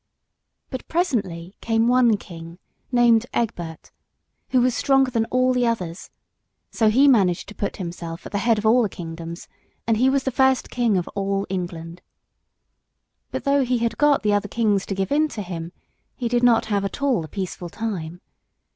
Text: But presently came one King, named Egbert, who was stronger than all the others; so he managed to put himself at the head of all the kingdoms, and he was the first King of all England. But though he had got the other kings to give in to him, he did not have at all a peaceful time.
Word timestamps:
But 0.71 0.87
presently 0.87 1.55
came 1.61 1.87
one 1.87 2.17
King, 2.17 2.57
named 2.91 3.27
Egbert, 3.35 3.91
who 4.49 4.59
was 4.59 4.73
stronger 4.73 5.11
than 5.11 5.25
all 5.25 5.53
the 5.53 5.67
others; 5.67 6.09
so 6.71 6.89
he 6.89 7.07
managed 7.07 7.47
to 7.49 7.53
put 7.53 7.77
himself 7.77 8.25
at 8.25 8.31
the 8.31 8.39
head 8.39 8.57
of 8.57 8.65
all 8.65 8.81
the 8.81 8.89
kingdoms, 8.89 9.47
and 9.85 9.97
he 9.97 10.09
was 10.09 10.23
the 10.23 10.31
first 10.31 10.71
King 10.71 10.97
of 10.97 11.07
all 11.09 11.45
England. 11.49 12.01
But 13.29 13.43
though 13.43 13.63
he 13.63 13.77
had 13.77 13.95
got 13.99 14.23
the 14.23 14.33
other 14.33 14.47
kings 14.47 14.87
to 14.87 14.95
give 14.95 15.11
in 15.11 15.27
to 15.27 15.43
him, 15.43 15.71
he 16.15 16.27
did 16.27 16.41
not 16.41 16.65
have 16.65 16.83
at 16.83 17.03
all 17.03 17.23
a 17.23 17.27
peaceful 17.27 17.69
time. 17.69 18.21